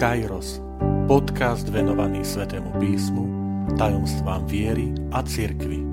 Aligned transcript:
Kairos, 0.00 0.64
podcast 1.04 1.68
venovaný 1.68 2.24
Svetému 2.24 2.72
písmu, 2.80 3.24
tajomstvám 3.76 4.48
viery 4.48 4.96
a 5.12 5.20
cirkvi. 5.20 5.84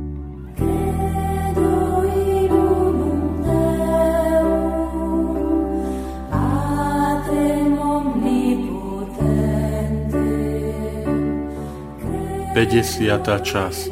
Pedesiatá 12.56 13.44
časť. 13.44 13.92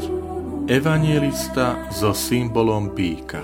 Evangelista 0.72 1.92
so 1.92 2.16
symbolom 2.16 2.96
býka 2.96 3.44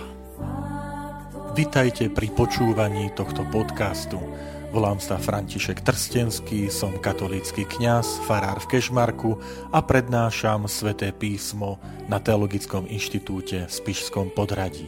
Vitajte 1.52 2.08
pri 2.08 2.32
počúvaní 2.32 3.12
tohto 3.12 3.44
podcastu– 3.52 4.24
Volám 4.72 5.04
sa 5.04 5.20
František 5.20 5.84
Trstenský, 5.84 6.72
som 6.72 6.96
katolícky 6.96 7.68
kňaz, 7.68 8.24
farár 8.24 8.64
v 8.64 8.72
Kešmarku 8.72 9.36
a 9.68 9.84
prednášam 9.84 10.64
sväté 10.72 11.12
písmo 11.12 11.76
na 12.08 12.24
Teologickom 12.24 12.88
inštitúte 12.88 13.68
v 13.68 13.72
Spišskom 13.72 14.32
podradí. 14.32 14.88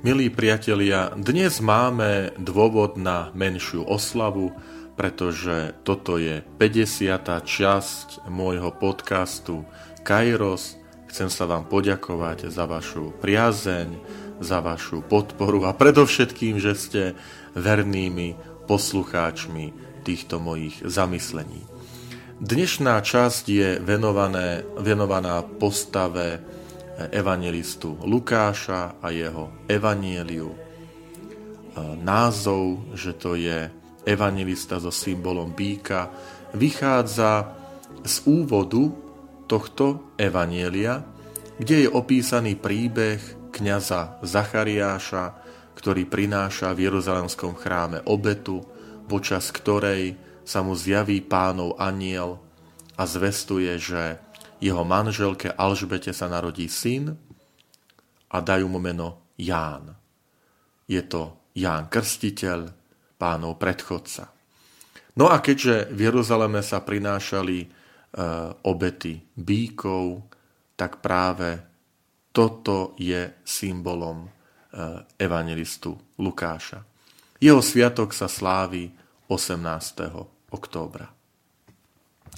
Milí 0.00 0.32
priatelia, 0.32 1.12
dnes 1.20 1.60
máme 1.60 2.32
dôvod 2.40 2.96
na 2.96 3.28
menšiu 3.36 3.84
oslavu, 3.84 4.56
pretože 4.96 5.76
toto 5.84 6.16
je 6.16 6.40
50. 6.56 6.96
časť 7.44 8.24
môjho 8.32 8.72
podcastu 8.72 9.68
Kairos. 10.00 10.80
Chcem 11.12 11.28
sa 11.28 11.44
vám 11.44 11.68
poďakovať 11.68 12.48
za 12.48 12.64
vašu 12.64 13.12
priazeň, 13.20 13.88
za 14.40 14.64
vašu 14.64 15.04
podporu 15.04 15.68
a 15.68 15.76
predovšetkým, 15.76 16.56
že 16.56 16.72
ste 16.72 17.02
vernými 17.54 18.36
poslucháčmi 18.66 19.64
týchto 20.02 20.42
mojich 20.42 20.82
zamyslení. 20.82 21.62
Dnešná 22.42 22.98
časť 22.98 23.44
je 23.46 23.68
venované, 23.78 24.66
venovaná 24.82 25.46
postave 25.46 26.42
evangelistu 27.14 28.02
Lukáša 28.02 28.98
a 28.98 29.14
jeho 29.14 29.64
evanieliu. 29.70 30.50
Názov, 32.02 32.92
že 32.98 33.14
to 33.14 33.38
je 33.38 33.70
evangelista 34.04 34.82
so 34.82 34.90
symbolom 34.90 35.54
býka, 35.54 36.10
vychádza 36.52 37.54
z 38.02 38.14
úvodu 38.26 38.90
tohto 39.46 40.12
evanielia, 40.18 41.00
kde 41.56 41.86
je 41.86 41.88
opísaný 41.88 42.58
príbeh 42.58 43.22
kňaza 43.54 44.18
Zachariáša, 44.24 45.24
ktorý 45.76 46.06
prináša 46.06 46.76
v 46.76 46.88
Jeruzalemskom 46.90 47.56
chráme 47.56 48.04
obetu, 48.06 48.62
počas 49.08 49.50
ktorej 49.50 50.14
sa 50.42 50.60
mu 50.60 50.74
zjaví 50.74 51.22
pánov 51.22 51.78
aniel 51.78 52.38
a 52.98 53.02
zvestuje, 53.06 53.78
že 53.78 54.18
jeho 54.62 54.86
manželke 54.86 55.50
Alžbete 55.50 56.14
sa 56.14 56.30
narodí 56.30 56.70
syn 56.70 57.14
a 58.30 58.36
dajú 58.38 58.66
mu 58.70 58.78
meno 58.78 59.34
Ján. 59.34 59.90
Je 60.86 61.02
to 61.02 61.50
Ján 61.58 61.90
Krstiteľ, 61.90 62.70
pánov 63.18 63.58
predchodca. 63.58 64.30
No 65.18 65.28
a 65.28 65.38
keďže 65.44 65.92
v 65.92 66.10
Jeruzaleme 66.10 66.64
sa 66.64 66.80
prinášali 66.80 67.58
e, 67.62 67.66
obety 68.64 69.20
bíkov, 69.36 70.26
tak 70.74 71.04
práve 71.04 71.60
toto 72.32 72.96
je 72.96 73.44
symbolom 73.44 74.41
evangelistu 75.20 75.96
Lukáša. 76.16 76.82
Jeho 77.42 77.60
sviatok 77.60 78.16
sa 78.16 78.30
slávi 78.30 78.88
18. 79.28 80.52
októbra. 80.52 81.10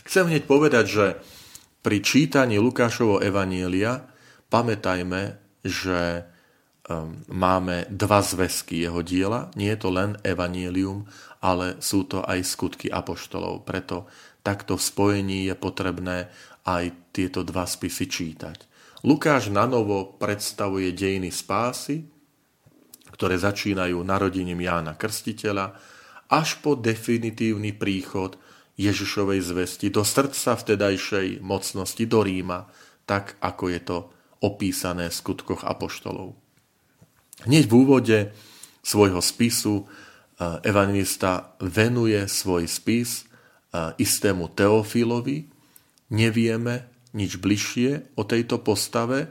Chcem 0.05 0.29
hneď 0.29 0.45
povedať, 0.45 0.85
že 0.87 1.07
pri 1.85 2.01
čítaní 2.01 2.57
Lukášovo 2.59 3.21
evanielia 3.21 4.09
pamätajme, 4.49 5.37
že 5.65 6.25
máme 7.33 7.89
dva 7.89 8.21
zväzky 8.21 8.85
jeho 8.85 9.01
diela. 9.01 9.49
Nie 9.57 9.77
je 9.77 9.81
to 9.85 9.91
len 9.93 10.17
evanielium, 10.21 11.09
ale 11.41 11.81
sú 11.81 12.05
to 12.05 12.25
aj 12.25 12.41
skutky 12.45 12.89
apoštolov. 12.93 13.65
Preto 13.65 14.09
takto 14.45 14.77
v 14.77 14.85
spojení 14.85 15.39
je 15.49 15.55
potrebné 15.57 16.29
aj 16.65 17.13
tieto 17.13 17.45
dva 17.45 17.69
spisy 17.69 18.09
čítať. 18.09 18.59
Lukáš 19.05 19.53
na 19.53 19.69
novo 19.69 20.17
predstavuje 20.17 20.93
dejiny 20.97 21.29
spásy, 21.29 22.09
ktoré 23.15 23.39
začínajú 23.39 24.03
narodením 24.03 24.59
Jána 24.59 24.99
Krstiteľa, 24.99 25.79
až 26.27 26.59
po 26.59 26.75
definitívny 26.75 27.71
príchod 27.71 28.35
Ježišovej 28.75 29.41
zvesti 29.55 29.87
do 29.95 30.03
srdca 30.03 30.59
vtedajšej 30.59 31.39
mocnosti 31.39 32.03
do 32.11 32.27
Ríma, 32.27 32.67
tak 33.07 33.39
ako 33.39 33.65
je 33.71 33.81
to 33.87 33.99
opísané 34.43 35.09
v 35.09 35.15
skutkoch 35.15 35.63
apoštolov. 35.63 36.35
Hneď 37.47 37.71
v 37.71 37.75
úvode 37.75 38.19
svojho 38.83 39.23
spisu 39.23 39.87
eh, 39.87 40.59
evangelista 40.67 41.55
venuje 41.63 42.27
svoj 42.27 42.67
spis 42.67 43.23
eh, 43.23 43.95
istému 43.95 44.51
Teofilovi. 44.59 45.47
Nevieme 46.11 46.91
nič 47.15 47.39
bližšie 47.39 48.19
o 48.19 48.27
tejto 48.27 48.59
postave, 48.59 49.31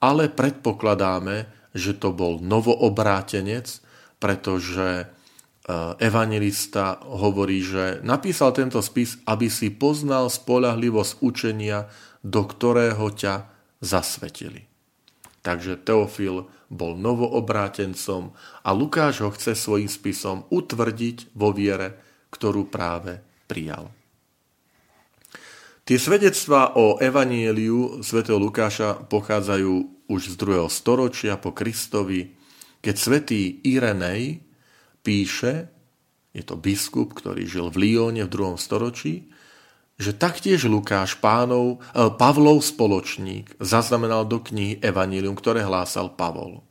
ale 0.00 0.32
predpokladáme, 0.32 1.57
že 1.76 1.96
to 1.96 2.14
bol 2.14 2.40
novoobrátenec, 2.40 3.80
pretože 4.18 4.88
e, 5.02 5.06
evangelista 6.02 6.98
hovorí, 7.04 7.62
že 7.62 8.00
napísal 8.02 8.56
tento 8.56 8.80
spis, 8.80 9.20
aby 9.28 9.46
si 9.52 9.72
poznal 9.72 10.32
spolahlivosť 10.32 11.12
učenia, 11.20 11.88
do 12.24 12.42
ktorého 12.44 13.08
ťa 13.14 13.46
zasvetili. 13.78 14.66
Takže 15.42 15.80
Teofil 15.80 16.50
bol 16.68 16.92
novoobrátencom 16.98 18.36
a 18.60 18.68
Lukáš 18.74 19.24
ho 19.24 19.30
chce 19.32 19.56
svojim 19.56 19.88
spisom 19.88 20.44
utvrdiť 20.52 21.32
vo 21.32 21.54
viere, 21.54 21.96
ktorú 22.28 22.68
práve 22.68 23.24
prijal. 23.48 23.88
Tie 25.88 25.96
svedectvá 25.96 26.76
o 26.76 27.00
evanieliu 27.00 28.04
svätého 28.04 28.36
Lukáša 28.36 29.08
pochádzajú 29.08 29.97
už 30.08 30.32
z 30.32 30.36
2. 30.40 30.66
storočia 30.72 31.36
po 31.36 31.52
Kristovi, 31.52 32.32
keď 32.80 32.94
svätý 32.96 33.60
Irenej 33.62 34.40
píše, 35.04 35.68
je 36.32 36.42
to 36.44 36.56
biskup, 36.56 37.12
ktorý 37.16 37.44
žil 37.44 37.68
v 37.68 37.88
Lione 37.88 38.24
v 38.24 38.32
2. 38.32 38.56
storočí, 38.56 39.28
že 39.98 40.14
taktiež 40.14 40.64
Lukáš 40.70 41.18
pánov, 41.18 41.82
eh, 41.82 42.08
Pavlov 42.08 42.62
spoločník 42.62 43.58
zaznamenal 43.58 44.24
do 44.24 44.38
knihy 44.40 44.78
Evangelium, 44.80 45.34
ktoré 45.34 45.66
hlásal 45.66 46.14
Pavol. 46.14 46.62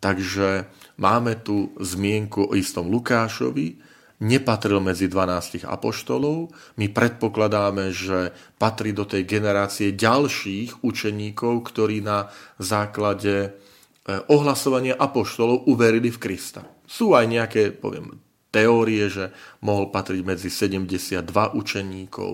Takže 0.00 0.64
máme 0.96 1.36
tu 1.36 1.76
zmienku 1.76 2.50
o 2.50 2.56
istom 2.56 2.88
Lukášovi, 2.88 3.76
nepatril 4.20 4.84
medzi 4.84 5.08
12 5.08 5.64
apoštolov. 5.64 6.52
My 6.76 6.86
predpokladáme, 6.92 7.88
že 7.90 8.36
patrí 8.60 8.92
do 8.92 9.08
tej 9.08 9.24
generácie 9.24 9.96
ďalších 9.96 10.84
učeníkov, 10.84 11.64
ktorí 11.72 12.04
na 12.04 12.28
základe 12.60 13.34
e, 13.44 13.50
ohlasovania 14.28 14.94
apoštolov 14.94 15.64
uverili 15.66 16.12
v 16.12 16.20
Krista. 16.20 16.68
Sú 16.84 17.16
aj 17.16 17.26
nejaké, 17.32 17.62
poviem, 17.72 18.20
teórie, 18.52 19.08
že 19.08 19.32
mohol 19.64 19.88
patriť 19.88 20.20
medzi 20.20 20.52
72 20.52 21.24
učeníkov, 21.56 22.32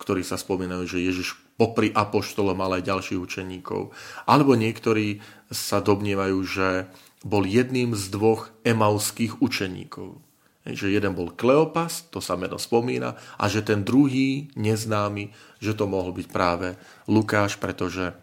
ktorí 0.00 0.26
sa 0.26 0.34
spomínajú, 0.34 0.84
že 0.88 1.04
Ježiš 1.04 1.38
popri 1.54 1.94
apoštolom 1.94 2.58
mal 2.58 2.74
aj 2.74 2.90
ďalších 2.90 3.20
učeníkov. 3.20 3.94
Alebo 4.26 4.58
niektorí 4.58 5.22
sa 5.52 5.78
domnievajú, 5.78 6.38
že 6.42 6.90
bol 7.22 7.46
jedným 7.46 7.94
z 7.94 8.10
dvoch 8.10 8.50
emauských 8.66 9.38
učeníkov 9.38 10.23
že 10.64 10.88
jeden 10.88 11.12
bol 11.12 11.36
Kleopas, 11.36 12.08
to 12.08 12.24
sa 12.24 12.40
meno 12.40 12.56
spomína, 12.56 13.20
a 13.36 13.44
že 13.52 13.60
ten 13.60 13.84
druhý 13.84 14.48
neznámy, 14.56 15.28
že 15.60 15.76
to 15.76 15.84
mohol 15.84 16.16
byť 16.16 16.26
práve 16.32 16.80
Lukáš, 17.04 17.60
pretože 17.60 18.16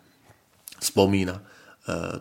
spomína 0.81 1.37
e, 1.37 1.43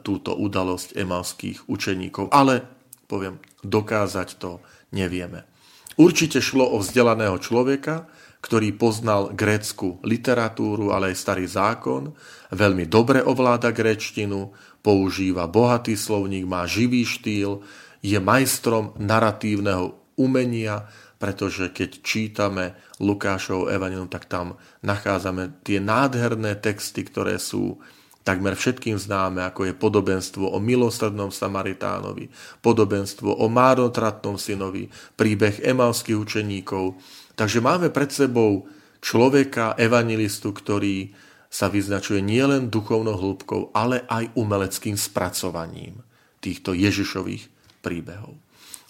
túto 0.05 0.37
udalosť 0.37 0.93
emalských 0.93 1.73
učeníkov. 1.73 2.29
Ale, 2.37 2.61
poviem, 3.09 3.41
dokázať 3.65 4.37
to 4.37 4.61
nevieme. 4.93 5.49
Určite 5.97 6.45
šlo 6.45 6.69
o 6.69 6.81
vzdelaného 6.85 7.41
človeka, 7.41 8.05
ktorý 8.41 8.73
poznal 8.77 9.37
grécku 9.37 10.01
literatúru, 10.01 10.97
ale 10.97 11.13
aj 11.13 11.17
starý 11.17 11.45
zákon, 11.45 12.13
veľmi 12.53 12.89
dobre 12.89 13.21
ovláda 13.21 13.69
gréčtinu, 13.69 14.53
používa 14.81 15.45
bohatý 15.45 15.93
slovník, 15.93 16.49
má 16.49 16.65
živý 16.65 17.05
štýl, 17.05 17.61
je 18.01 18.17
majstrom 18.17 18.97
naratívneho 18.97 20.00
umenia, 20.21 20.85
pretože 21.17 21.73
keď 21.73 21.91
čítame 22.05 22.65
Lukášov 23.01 23.73
evangelium, 23.73 24.13
tak 24.13 24.29
tam 24.29 24.61
nachádzame 24.85 25.65
tie 25.65 25.81
nádherné 25.81 26.61
texty, 26.61 27.05
ktoré 27.05 27.41
sú 27.41 27.81
takmer 28.21 28.53
všetkým 28.53 29.01
známe, 29.01 29.41
ako 29.49 29.73
je 29.73 29.75
podobenstvo 29.77 30.45
o 30.45 30.59
milosrdnom 30.61 31.33
Samaritánovi, 31.33 32.29
podobenstvo 32.61 33.33
o 33.33 33.47
márnotratnom 33.49 34.37
synovi, 34.37 34.93
príbeh 35.17 35.65
emalských 35.65 36.17
učeníkov. 36.17 37.01
Takže 37.37 37.65
máme 37.65 37.89
pred 37.89 38.13
sebou 38.13 38.69
človeka, 39.01 39.75
evangelistu, 39.81 40.53
ktorý 40.53 41.17
sa 41.51 41.67
vyznačuje 41.67 42.23
nielen 42.23 42.71
duchovnou 42.71 43.19
hĺbkou, 43.19 43.75
ale 43.75 44.07
aj 44.07 44.31
umeleckým 44.39 44.95
spracovaním 44.95 45.99
týchto 46.39 46.77
Ježišových 46.77 47.51
príbehov. 47.83 48.39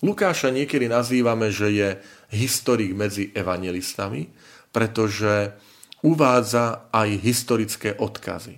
Lukáša 0.01 0.49
niekedy 0.49 0.89
nazývame, 0.89 1.53
že 1.53 1.69
je 1.69 1.89
historik 2.33 2.97
medzi 2.97 3.29
evangelistami, 3.37 4.33
pretože 4.73 5.53
uvádza 6.01 6.89
aj 6.89 7.09
historické 7.21 7.93
odkazy. 8.01 8.57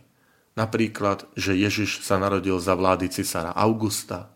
Napríklad, 0.55 1.27
že 1.35 1.57
Ježiš 1.57 2.05
sa 2.05 2.21
narodil 2.21 2.61
za 2.61 2.77
vlády 2.77 3.09
cisára 3.09 3.57
Augusta, 3.57 4.31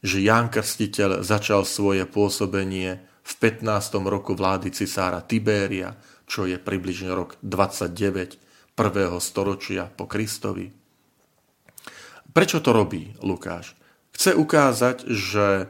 že 0.00 0.22
Ján 0.22 0.48
Krstiteľ 0.48 1.20
začal 1.20 1.66
svoje 1.66 2.06
pôsobenie 2.08 3.02
v 3.22 3.32
15. 3.38 4.02
roku 4.06 4.34
vlády 4.34 4.74
cisára 4.74 5.22
Tibéria, 5.22 5.94
čo 6.26 6.46
je 6.48 6.58
približne 6.58 7.12
rok 7.14 7.38
29 7.42 8.74
prvého 8.74 9.18
storočia 9.20 9.86
po 9.90 10.08
Kristovi. 10.08 10.72
Prečo 12.32 12.58
to 12.64 12.72
robí 12.72 13.12
Lukáš? 13.20 13.76
Chce 14.16 14.32
ukázať, 14.32 15.04
že, 15.12 15.68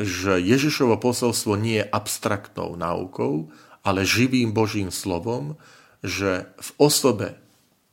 že 0.00 0.42
Ježišovo 0.42 0.98
posolstvo 0.98 1.54
nie 1.54 1.82
je 1.82 1.90
abstraktnou 1.90 2.74
náukou, 2.74 3.50
ale 3.86 4.02
živým 4.02 4.50
Božím 4.50 4.90
slovom, 4.90 5.54
že 6.02 6.50
v 6.58 6.70
osobe 6.80 7.38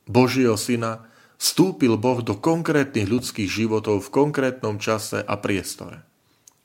Božieho 0.08 0.58
syna 0.58 1.06
vstúpil 1.38 1.98
Boh 1.98 2.22
do 2.22 2.38
konkrétnych 2.38 3.06
ľudských 3.06 3.50
životov 3.50 4.06
v 4.06 4.12
konkrétnom 4.14 4.78
čase 4.82 5.22
a 5.22 5.34
priestore. 5.38 6.02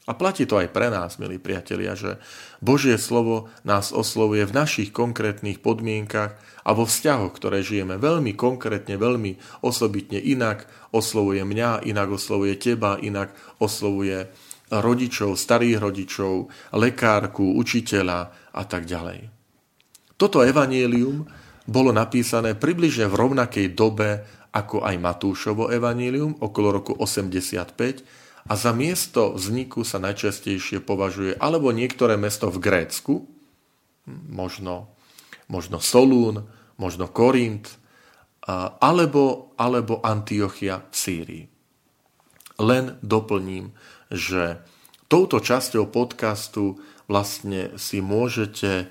A 0.08 0.16
platí 0.16 0.48
to 0.48 0.56
aj 0.56 0.72
pre 0.72 0.88
nás, 0.88 1.20
milí 1.20 1.36
priatelia, 1.36 1.92
že 1.92 2.16
Božie 2.64 2.96
slovo 2.96 3.52
nás 3.68 3.92
oslovuje 3.92 4.48
v 4.48 4.56
našich 4.56 4.96
konkrétnych 4.96 5.60
podmienkach 5.60 6.40
a 6.64 6.72
vo 6.72 6.88
vzťahoch, 6.88 7.36
ktoré 7.36 7.60
žijeme 7.60 8.00
veľmi 8.00 8.32
konkrétne, 8.32 8.96
veľmi 8.96 9.36
osobitne 9.60 10.16
inak, 10.16 10.64
oslovuje 10.96 11.44
mňa, 11.44 11.84
inak 11.84 12.08
oslovuje 12.08 12.56
teba, 12.56 12.96
inak 13.04 13.36
oslovuje 13.60 14.32
rodičov, 14.72 15.40
starých 15.40 15.78
rodičov, 15.80 16.34
lekárku, 16.76 17.56
učiteľa 17.56 18.20
a 18.52 18.64
tak 18.68 18.84
ďalej. 18.84 19.32
Toto 20.18 20.42
evanielium 20.44 21.24
bolo 21.68 21.92
napísané 21.92 22.56
približne 22.56 23.08
v 23.12 23.16
rovnakej 23.16 23.68
dobe 23.76 24.26
ako 24.58 24.82
aj 24.82 24.96
Matúšovo 24.98 25.70
evanílium, 25.70 26.42
okolo 26.42 26.82
roku 26.82 26.94
85, 26.98 28.48
a 28.48 28.54
za 28.56 28.72
miesto 28.72 29.36
vzniku 29.36 29.84
sa 29.84 30.00
najčastejšie 30.00 30.80
považuje 30.82 31.36
alebo 31.36 31.76
niektoré 31.76 32.16
mesto 32.16 32.48
v 32.48 32.64
Grécku, 32.64 33.28
možno, 34.08 34.96
možno 35.52 35.84
Solún, 35.84 36.48
možno 36.80 37.12
Korint, 37.12 37.68
alebo, 38.80 39.52
alebo 39.60 40.00
Antiochia 40.00 40.88
v 40.88 40.96
Sýrii. 40.96 41.46
Len 42.58 42.96
doplním, 43.04 43.76
že 44.12 44.62
touto 45.08 45.40
časťou 45.40 45.88
podcastu 45.92 46.80
vlastne 47.08 47.76
si 47.80 48.04
môžete 48.04 48.72
e, 48.82 48.86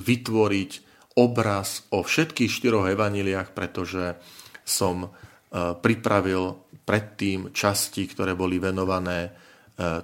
vytvoriť 0.00 0.70
obraz 1.16 1.88
o 1.92 2.04
všetkých 2.04 2.50
štyroch 2.52 2.88
evaniliách, 2.92 3.52
pretože 3.56 4.16
som 4.64 5.06
e, 5.06 5.08
pripravil 5.76 6.56
predtým 6.86 7.50
časti, 7.50 8.06
ktoré 8.06 8.36
boli 8.36 8.60
venované 8.60 9.28
e, 9.28 9.30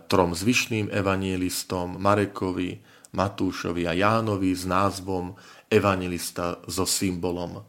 trom 0.08 0.32
zvyšným 0.32 0.92
evanielistom, 0.92 2.00
Marekovi, 2.00 2.80
Matúšovi 3.12 3.84
a 3.84 3.92
Jánovi 3.92 4.56
s 4.56 4.64
názvom 4.64 5.36
Evangelista 5.68 6.60
so 6.68 6.88
symbolom. 6.88 7.60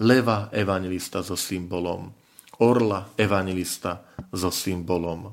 Leva 0.00 0.48
evangelista 0.52 1.20
so 1.20 1.36
symbolom, 1.36 2.08
orla 2.60 3.16
evangelista 3.16 4.04
so 4.32 4.52
symbolom, 4.52 5.32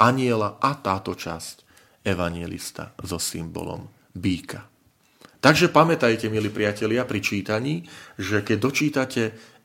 aniela 0.00 0.60
a 0.60 0.76
táto 0.76 1.16
časť 1.16 1.56
evangelista 2.04 2.92
so 3.00 3.16
symbolom 3.16 3.88
býka. 4.12 4.68
Takže 5.40 5.72
pamätajte, 5.72 6.28
milí 6.28 6.52
priatelia, 6.52 7.08
pri 7.08 7.20
čítaní, 7.24 7.88
že 8.20 8.44
keď 8.44 8.56
dočítate 8.60 9.22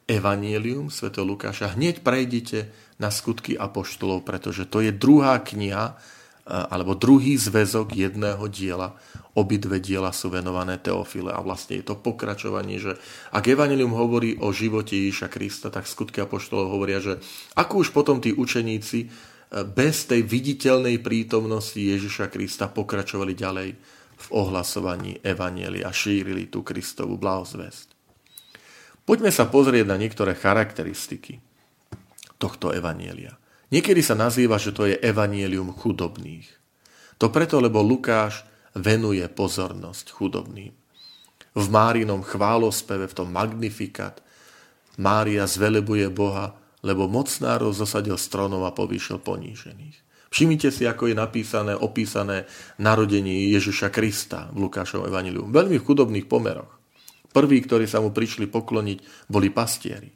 Evangelium 0.07 0.87
Sv. 0.87 1.11
Lukáša, 1.11 1.75
hneď 1.75 1.99
prejdite 1.99 2.71
na 3.01 3.11
skutky 3.11 3.59
apoštolov, 3.59 4.23
pretože 4.23 4.69
to 4.71 4.79
je 4.79 4.95
druhá 4.95 5.43
kniha, 5.43 5.99
alebo 6.45 6.93
druhý 6.93 7.41
zväzok 7.41 7.97
jedného 7.97 8.45
diela. 8.53 8.93
Obidve 9.33 9.81
diela 9.81 10.13
sú 10.13 10.29
venované 10.29 10.77
Teofile 10.77 11.33
a 11.33 11.41
vlastne 11.41 11.81
je 11.81 11.85
to 11.89 11.97
pokračovanie, 11.97 12.77
že 12.77 13.01
ak 13.33 13.49
Evangelium 13.49 13.97
hovorí 13.97 14.37
o 14.37 14.53
živote 14.53 14.93
Ježiša 14.93 15.27
Krista, 15.33 15.67
tak 15.73 15.89
skutky 15.89 16.21
apoštolov 16.21 16.69
hovoria, 16.69 17.01
že 17.01 17.17
ako 17.57 17.81
už 17.81 17.89
potom 17.91 18.21
tí 18.21 18.29
učeníci 18.31 18.99
eh, 19.01 19.09
bez 19.65 20.05
tej 20.05 20.21
viditeľnej 20.21 21.01
prítomnosti 21.01 21.81
Ježiša 21.81 22.29
Krista 22.29 22.69
pokračovali 22.69 23.33
ďalej 23.33 23.69
v 24.15 24.27
ohlasovaní 24.31 25.19
Evanielia 25.25 25.91
šírili 25.91 26.47
tú 26.47 26.63
Kristovú 26.63 27.19
blahozvesť. 27.19 27.91
Poďme 29.03 29.33
sa 29.33 29.49
pozrieť 29.49 29.85
na 29.85 29.97
niektoré 29.97 30.37
charakteristiky 30.37 31.41
tohto 32.37 32.69
Evanielia. 32.71 33.37
Niekedy 33.73 34.01
sa 34.05 34.13
nazýva, 34.13 34.61
že 34.61 34.75
to 34.75 34.85
je 34.85 34.99
Evanielium 35.01 35.73
chudobných. 35.73 36.45
To 37.17 37.31
preto, 37.31 37.57
lebo 37.63 37.81
Lukáš 37.81 38.45
venuje 38.75 39.23
pozornosť 39.25 40.11
chudobným. 40.11 40.75
V 41.55 41.65
Márinom 41.71 42.19
chválospeve, 42.19 43.07
v 43.07 43.15
tom 43.15 43.31
Magnifikat, 43.31 44.19
Mária 44.99 45.47
zvelebuje 45.47 46.11
Boha, 46.11 46.55
lebo 46.83 47.07
mocnárov 47.07 47.71
zosadil 47.71 48.19
stronov 48.19 48.67
a 48.67 48.75
povýšil 48.75 49.23
ponížených. 49.23 50.05
Všimnite 50.35 50.67
si, 50.67 50.83
ako 50.83 51.07
je 51.07 51.15
napísané, 51.15 51.73
opísané 51.79 52.43
narodenie 52.75 53.55
Ježiša 53.55 53.87
Krista 53.87 54.51
v 54.51 54.67
Lukášovom 54.67 55.07
evaniliu. 55.07 55.47
Veľmi 55.47 55.79
v 55.79 55.85
chudobných 55.87 56.27
pomeroch. 56.27 56.75
Prví, 57.31 57.63
ktorí 57.63 57.87
sa 57.87 58.03
mu 58.03 58.11
prišli 58.11 58.51
pokloniť, 58.51 59.31
boli 59.31 59.47
pastieri. 59.47 60.11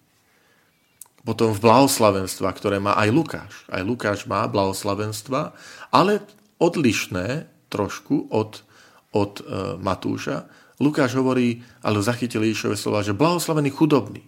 Potom 1.24 1.51
v 1.51 1.63
blahoslavenstva, 1.63 2.48
ktoré 2.56 2.80
má 2.80 2.95
aj 2.95 3.10
Lukáš. 3.12 3.54
Aj 3.68 3.83
Lukáš 3.83 4.24
má 4.24 4.48
blahoslavenstva, 4.48 5.52
ale 5.92 6.23
odlišné 6.59 7.47
trošku 7.68 8.31
od, 8.31 8.64
od 9.11 9.33
e, 9.40 9.44
Matúša. 9.80 10.47
Lukáš 10.80 11.19
hovorí, 11.19 11.59
ale 11.83 11.99
zachytil 11.99 12.47
Ježišové 12.47 12.80
slova, 12.80 13.04
že 13.04 13.18
blahoslavený 13.18 13.69
chudobný, 13.71 14.23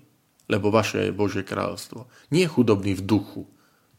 lebo 0.51 0.67
vaše 0.67 1.09
je 1.09 1.15
Božie 1.15 1.47
kráľovstvo. 1.47 2.11
Nie 2.35 2.51
chudobný 2.51 2.99
v 2.99 3.05
duchu. 3.07 3.47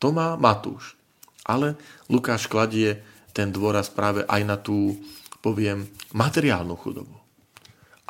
To 0.05 0.13
má 0.13 0.37
Matúš. 0.37 1.01
Ale 1.49 1.81
Lukáš 2.13 2.47
kladie 2.47 3.01
ten 3.33 3.49
dôraz 3.49 3.89
práve 3.89 4.23
aj 4.29 4.43
na 4.45 4.61
tú, 4.61 5.01
poviem, 5.41 5.89
materiálnu 6.13 6.77
chudobu. 6.77 7.22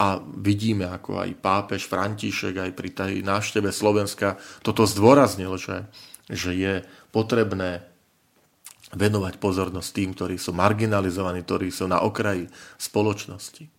A 0.02 0.18
vidíme, 0.18 0.90
ako 0.90 1.22
aj 1.22 1.38
pápež 1.38 1.86
František 1.86 2.58
aj 2.58 2.70
pri 2.74 2.90
tej 2.90 3.12
návšteve 3.22 3.70
Slovenska 3.70 4.34
toto 4.66 4.82
zdôraznil, 4.82 5.54
že, 5.54 5.86
že 6.26 6.50
je 6.58 6.74
potrebné 7.14 7.86
venovať 8.98 9.38
pozornosť 9.38 9.88
tým, 9.94 10.10
ktorí 10.10 10.36
sú 10.42 10.50
marginalizovaní, 10.58 11.46
ktorí 11.46 11.70
sú 11.70 11.86
na 11.86 12.02
okraji 12.02 12.50
spoločnosti. 12.82 13.70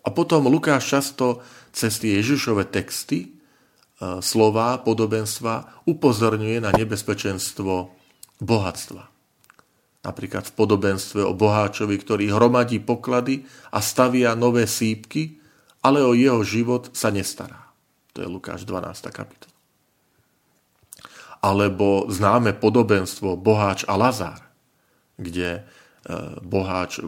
A 0.00 0.08
potom 0.08 0.48
Lukáš 0.48 0.96
často 0.96 1.44
cez 1.76 2.00
tie 2.00 2.16
Ježišové 2.24 2.72
texty, 2.72 3.28
e, 3.28 3.30
slova, 4.24 4.80
podobenstva 4.80 5.84
upozorňuje 5.84 6.64
na 6.64 6.72
nebezpečenstvo 6.72 7.92
bohatstva. 8.40 9.04
Napríklad 10.00 10.48
v 10.48 10.56
podobenstve 10.56 11.20
o 11.20 11.36
boháčovi, 11.36 12.00
ktorý 12.00 12.32
hromadí 12.32 12.80
poklady 12.80 13.44
a 13.68 13.84
stavia 13.84 14.32
nové 14.32 14.64
sípky, 14.64 15.39
ale 15.80 16.04
o 16.04 16.12
jeho 16.12 16.44
život 16.44 16.92
sa 16.92 17.08
nestará. 17.08 17.72
To 18.12 18.20
je 18.20 18.28
Lukáš 18.28 18.68
12. 18.68 19.08
kapitola. 19.12 19.56
Alebo 21.40 22.04
známe 22.12 22.52
podobenstvo 22.52 23.40
Boháč 23.40 23.88
a 23.88 23.96
Lazár, 23.96 24.44
kde 25.16 25.48
e, 25.56 25.62
boháč 26.44 27.00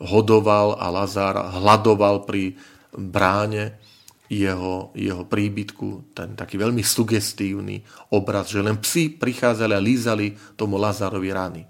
hodoval 0.00 0.80
a 0.80 0.88
Lazár 0.88 1.36
hľadoval 1.36 2.24
pri 2.24 2.56
bráne 2.96 3.76
jeho, 4.32 4.90
jeho 4.96 5.28
príbytku, 5.28 6.16
ten 6.16 6.32
taký 6.32 6.56
veľmi 6.56 6.80
sugestívny 6.80 7.84
obraz, 8.16 8.50
že 8.50 8.64
len 8.64 8.80
psi 8.80 9.20
prichádzali 9.20 9.72
a 9.76 9.84
lízali 9.84 10.26
tomu 10.56 10.80
Lazarovi 10.80 11.30
rány. 11.30 11.62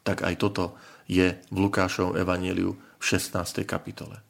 Tak 0.00 0.24
aj 0.24 0.34
toto 0.40 0.80
je 1.04 1.36
v 1.36 1.56
Lukášovom 1.56 2.16
evaníliu 2.16 2.72
v 2.74 3.02
16. 3.04 3.62
kapitole. 3.68 4.29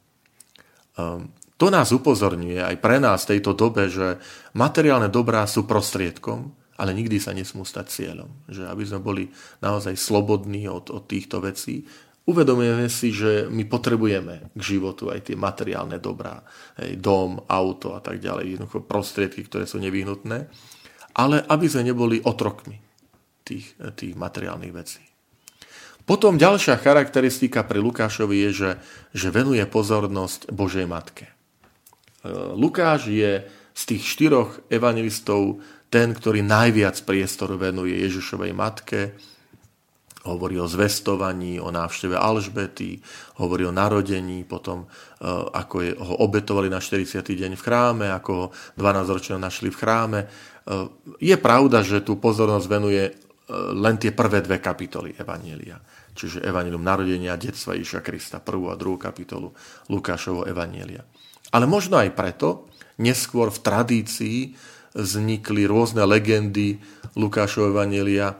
Um, 0.97 1.31
to 1.61 1.69
nás 1.69 1.93
upozorňuje 1.93 2.57
aj 2.57 2.75
pre 2.81 2.97
nás 2.97 3.23
v 3.23 3.37
tejto 3.37 3.53
dobe, 3.53 3.85
že 3.85 4.17
materiálne 4.57 5.13
dobrá 5.13 5.45
sú 5.45 5.69
prostriedkom, 5.69 6.49
ale 6.81 6.97
nikdy 6.97 7.21
sa 7.21 7.37
nesmú 7.37 7.61
stať 7.61 7.85
cieľom. 7.93 8.29
Že 8.49 8.65
aby 8.65 8.83
sme 8.89 8.99
boli 9.05 9.23
naozaj 9.61 9.93
slobodní 9.93 10.65
od, 10.65 10.89
od 10.89 11.05
týchto 11.05 11.37
vecí, 11.37 11.85
uvedomujeme 12.25 12.89
si, 12.89 13.13
že 13.13 13.45
my 13.45 13.69
potrebujeme 13.69 14.49
k 14.57 14.61
životu 14.61 15.13
aj 15.13 15.29
tie 15.29 15.37
materiálne 15.37 16.01
dobrá, 16.01 16.41
hej, 16.81 16.97
dom, 16.97 17.45
auto 17.45 17.93
a 17.93 18.01
tak 18.01 18.17
ďalej, 18.17 18.57
jednoducho 18.57 18.81
prostriedky, 18.81 19.45
ktoré 19.45 19.69
sú 19.69 19.77
nevyhnutné, 19.77 20.49
ale 21.13 21.45
aby 21.45 21.65
sme 21.69 21.93
neboli 21.93 22.25
otrokmi 22.25 22.81
tých, 23.45 23.77
tých 23.93 24.17
materiálnych 24.17 24.73
vecí. 24.73 25.10
Potom 26.11 26.35
ďalšia 26.35 26.75
charakteristika 26.75 27.63
pri 27.63 27.79
Lukášovi 27.79 28.43
je, 28.43 28.51
že, 28.51 28.71
že 29.15 29.31
venuje 29.31 29.63
pozornosť 29.63 30.51
Božej 30.51 30.83
Matke. 30.83 31.31
Lukáš 32.51 33.07
je 33.07 33.47
z 33.71 33.81
tých 33.87 34.03
štyroch 34.03 34.59
evangelistov 34.67 35.63
ten, 35.87 36.11
ktorý 36.11 36.43
najviac 36.43 36.99
priestoru 37.07 37.55
venuje 37.55 37.95
Ježišovej 37.95 38.51
matke, 38.51 39.15
hovorí 40.27 40.59
o 40.59 40.67
zvestovaní, 40.67 41.63
o 41.63 41.71
návšteve 41.71 42.19
Alžbety, 42.19 42.99
hovorí 43.39 43.63
o 43.63 43.71
narodení, 43.71 44.43
potom 44.43 44.83
e, 44.83 44.87
ako 45.31 45.75
je, 45.79 45.91
ho 45.95 46.15
obetovali 46.27 46.67
na 46.67 46.83
40. 46.83 47.23
deň 47.23 47.55
v 47.55 47.63
chráme, 47.63 48.11
ako 48.11 48.31
ho 48.35 48.45
12 48.75 49.15
ročného 49.15 49.39
našli 49.39 49.71
v 49.71 49.79
chráme. 49.79 50.19
E, 50.21 50.27
je 51.23 51.35
pravda, 51.39 51.87
že 51.87 52.03
tu 52.03 52.19
pozornosť 52.19 52.67
venuje 52.67 53.03
e, 53.07 53.11
len 53.79 53.95
tie 53.95 54.11
prvé 54.11 54.43
dve 54.43 54.59
kapitoly 54.59 55.15
Evanielia. 55.15 55.79
Čiže 56.11 56.43
Evangelium 56.43 56.83
narodenia 56.83 57.39
detstva 57.39 57.77
Iša 57.77 58.03
Krista, 58.03 58.43
prvú 58.43 58.67
a 58.67 58.75
druhú 58.75 58.99
kapitolu 58.99 59.55
Lukášovo 59.87 60.43
Evanielia. 60.43 61.03
Ale 61.51 61.67
možno 61.67 61.99
aj 61.99 62.15
preto, 62.15 62.71
neskôr 62.99 63.51
v 63.51 63.63
tradícii 63.63 64.37
vznikli 64.95 65.63
rôzne 65.67 66.03
legendy 66.03 66.79
Lukášov 67.15 67.71
Evanelia, 67.71 68.35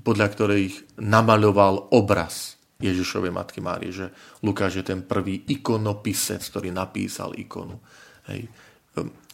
podľa 0.00 0.26
ktorých 0.32 0.74
namaľoval 1.00 1.92
obraz 1.92 2.56
Ježišovej 2.80 3.32
matky 3.32 3.60
Márie, 3.60 3.92
že 3.92 4.08
Lukáš 4.40 4.80
je 4.80 4.84
ten 4.88 5.04
prvý 5.04 5.44
ikonopisec, 5.44 6.40
ktorý 6.40 6.72
napísal 6.72 7.36
ikonu. 7.36 7.76
Hej. 8.32 8.48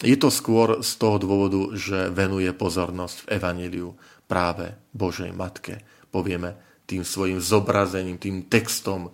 Je 0.03 0.17
to 0.19 0.29
skôr 0.29 0.83
z 0.83 0.93
toho 0.99 1.17
dôvodu, 1.17 1.73
že 1.73 2.11
venuje 2.11 2.51
pozornosť 2.51 3.17
v 3.25 3.31
Evangeliu 3.41 3.91
práve 4.27 4.75
Božej 4.91 5.31
Matke. 5.31 5.81
Povieme, 6.11 6.76
tým 6.87 7.03
svojim 7.03 7.43
zobrazením, 7.43 8.17
tým 8.17 8.47
textom 8.47 9.11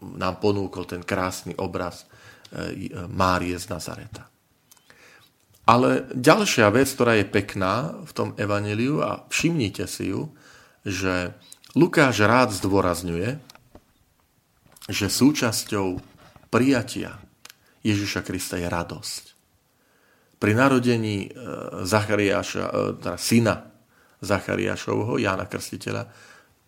nám 0.00 0.40
ponúkol 0.40 0.86
ten 0.86 1.02
krásny 1.04 1.52
obraz 1.58 2.08
E, 2.50 2.90
Márie 3.06 3.54
z 3.54 3.70
Nazareta. 3.70 4.26
Ale 5.70 6.10
ďalšia 6.10 6.66
vec, 6.74 6.90
ktorá 6.90 7.14
je 7.14 7.30
pekná 7.30 7.94
v 8.02 8.10
tom 8.10 8.28
evaneliu, 8.34 9.06
a 9.06 9.22
všimnite 9.30 9.86
si 9.86 10.10
ju, 10.10 10.34
že 10.82 11.30
Lukáš 11.78 12.26
rád 12.26 12.50
zdôrazňuje, 12.50 13.38
že 14.90 15.06
súčasťou 15.06 16.02
prijatia 16.50 17.22
Ježiša 17.86 18.26
Krista 18.26 18.58
je 18.58 18.66
radosť. 18.66 19.24
Pri 20.42 20.50
narodení 20.58 21.30
e, 21.30 21.38
Zachariáša, 21.86 22.64
e, 22.66 22.72
teda 22.98 23.14
syna 23.14 23.70
Zachariášovho, 24.26 25.22
Jána 25.22 25.46
Krstiteľa, 25.46 26.10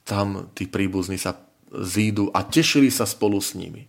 tam 0.03 0.51
tí 0.53 0.67
príbuzní 0.67 1.19
sa 1.19 1.39
zídu 1.73 2.29
a 2.35 2.45
tešili 2.45 2.93
sa 2.93 3.09
spolu 3.09 3.41
s 3.41 3.57
nimi. 3.57 3.89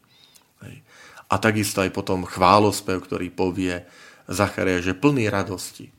A 1.33 1.41
takisto 1.41 1.81
aj 1.81 1.89
potom 1.89 2.29
chválospev, 2.29 3.01
ktorý 3.01 3.33
povie 3.33 3.81
Zacharia, 4.29 4.79
že 4.79 4.93
plný 4.93 5.33
radosti. 5.33 5.89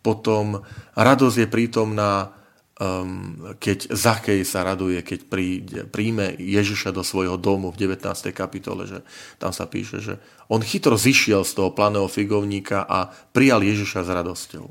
Potom 0.00 0.64
radosť 0.96 1.36
je 1.44 1.48
prítomná, 1.52 2.34
um, 2.80 3.54
keď 3.60 3.92
Zachej 3.92 4.42
sa 4.42 4.66
raduje, 4.66 4.98
keď 5.04 5.20
príde, 5.28 5.80
príjme 5.86 6.34
Ježiša 6.40 6.90
do 6.90 7.06
svojho 7.06 7.38
domu 7.38 7.70
v 7.70 7.86
19. 7.86 8.02
kapitole, 8.34 8.88
že 8.88 9.04
tam 9.38 9.54
sa 9.54 9.68
píše, 9.68 10.02
že 10.02 10.14
on 10.50 10.64
chytro 10.64 10.98
zišiel 10.98 11.46
z 11.46 11.52
toho 11.54 11.70
planého 11.70 12.10
figovníka 12.10 12.82
a 12.82 13.12
prijal 13.30 13.62
Ježiša 13.62 14.02
s 14.02 14.10
radosťou. 14.10 14.66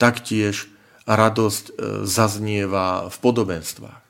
Taktiež 0.00 0.66
radosť 1.06 1.64
e, 1.70 1.72
zaznieva 2.04 3.06
v 3.06 3.16
podobenstvách. 3.22 4.02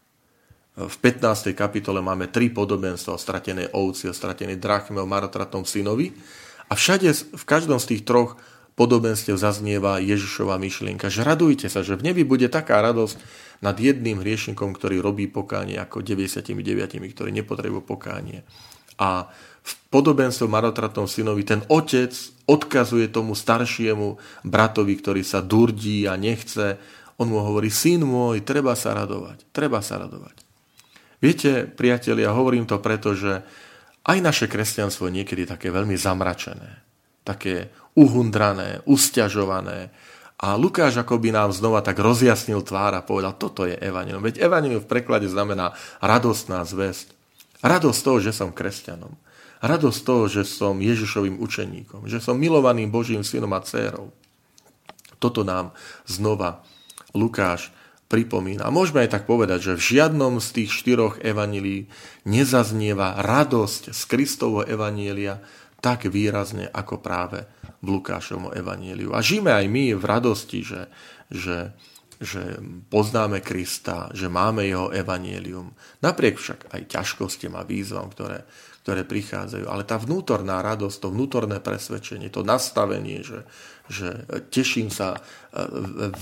V 0.76 0.96
15. 1.00 1.56
kapitole 1.56 2.04
máme 2.04 2.28
tri 2.28 2.52
podobenstva 2.52 3.16
o 3.16 3.20
stratenej 3.20 3.72
ovci, 3.72 4.12
o 4.12 4.14
stratenej 4.16 4.60
drachme, 4.60 5.00
o 5.00 5.08
marotratnom 5.08 5.64
synovi. 5.64 6.12
A 6.68 6.76
všade, 6.76 7.08
v 7.32 7.44
každom 7.48 7.80
z 7.80 7.96
tých 7.96 8.02
troch 8.04 8.36
podobenstiev 8.76 9.40
zaznieva 9.40 9.96
Ježišova 10.04 10.60
myšlienka, 10.60 11.08
že 11.08 11.24
radujte 11.24 11.72
sa, 11.72 11.80
že 11.80 11.96
v 11.96 12.12
nebi 12.12 12.28
bude 12.28 12.52
taká 12.52 12.84
radosť 12.84 13.16
nad 13.64 13.72
jedným 13.80 14.20
hriešnikom, 14.20 14.76
ktorý 14.76 15.00
robí 15.00 15.32
pokánie, 15.32 15.80
ako 15.80 16.04
99, 16.04 16.52
ktorí 16.92 17.30
nepotrebujú 17.32 17.80
pokánie. 17.80 18.44
A 19.00 19.32
v 19.66 19.72
podobenstve 19.90 20.46
marotratnom 20.46 21.10
synovi 21.10 21.42
ten 21.42 21.66
otec 21.66 22.14
odkazuje 22.46 23.10
tomu 23.10 23.34
staršiemu 23.34 24.14
bratovi, 24.46 24.94
ktorý 24.94 25.26
sa 25.26 25.42
durdí 25.42 26.06
a 26.06 26.14
nechce. 26.14 26.78
On 27.18 27.26
mu 27.26 27.42
hovorí, 27.42 27.66
syn 27.66 28.06
môj, 28.06 28.46
treba 28.46 28.78
sa 28.78 28.94
radovať, 28.94 29.50
treba 29.50 29.82
sa 29.82 29.98
radovať. 29.98 30.46
Viete, 31.18 31.66
priatelia, 31.66 32.30
hovorím 32.30 32.68
to 32.68 32.78
preto, 32.78 33.18
že 33.18 33.42
aj 34.06 34.18
naše 34.22 34.46
kresťanstvo 34.46 35.10
je 35.10 35.16
niekedy 35.18 35.42
také 35.50 35.74
veľmi 35.74 35.98
zamračené, 35.98 36.86
také 37.26 37.74
uhundrané, 37.98 38.86
usťažované. 38.86 39.90
A 40.36 40.54
Lukáš 40.54 41.00
akoby 41.00 41.34
nám 41.34 41.50
znova 41.50 41.82
tak 41.82 41.98
rozjasnil 41.98 42.62
tvár 42.62 42.94
a 42.94 43.02
povedal, 43.02 43.34
toto 43.34 43.66
je 43.66 43.74
evanilium. 43.74 44.22
Veď 44.22 44.46
evanilium 44.46 44.84
v 44.84 44.90
preklade 44.92 45.26
znamená 45.26 45.74
radostná 45.98 46.62
zväzť. 46.62 47.16
Radosť 47.64 48.00
toho, 48.04 48.18
že 48.22 48.36
som 48.36 48.54
kresťanom. 48.54 49.25
Radosť 49.64 50.00
toho, 50.04 50.24
že 50.28 50.42
som 50.44 50.76
Ježišovým 50.78 51.40
učeníkom. 51.40 52.08
Že 52.08 52.18
som 52.20 52.36
milovaným 52.36 52.92
Božím 52.92 53.24
synom 53.24 53.52
a 53.56 53.60
dcérou. 53.64 54.12
Toto 55.16 55.42
nám 55.42 55.72
znova 56.04 56.60
Lukáš 57.16 57.72
pripomína. 58.06 58.70
Môžeme 58.70 59.02
aj 59.02 59.18
tak 59.18 59.24
povedať, 59.24 59.72
že 59.72 59.78
v 59.78 59.86
žiadnom 59.96 60.38
z 60.38 60.48
tých 60.62 60.70
štyroch 60.70 61.18
evanílií 61.24 61.90
nezaznieva 62.28 63.18
radosť 63.18 63.90
z 63.90 64.02
Kristovo 64.06 64.62
evanília 64.62 65.42
tak 65.82 66.08
výrazne 66.08 66.70
ako 66.70 67.02
práve 67.02 67.46
v 67.82 67.86
Lukášovom 67.98 68.54
evaníliu. 68.54 69.12
A 69.12 69.22
žijeme 69.22 69.52
aj 69.52 69.66
my 69.68 69.84
v 69.94 70.04
radosti, 70.06 70.62
že, 70.64 70.88
že, 71.28 71.74
že 72.18 72.58
poznáme 72.90 73.42
Krista, 73.42 74.10
že 74.14 74.30
máme 74.30 74.64
jeho 74.66 74.90
evanílium. 74.94 75.74
Napriek 76.00 76.38
však 76.40 76.72
aj 76.72 76.80
ťažkostiam 76.90 77.54
a 77.58 77.66
výzvam, 77.66 78.10
ktoré, 78.10 78.46
ktoré 78.86 79.02
prichádzajú. 79.02 79.66
Ale 79.66 79.82
tá 79.82 79.98
vnútorná 79.98 80.62
radosť, 80.62 80.96
to 81.02 81.08
vnútorné 81.10 81.58
presvedčenie, 81.58 82.30
to 82.30 82.46
nastavenie, 82.46 83.26
že, 83.26 83.42
že 83.90 84.22
teším 84.54 84.94
sa, 84.94 85.18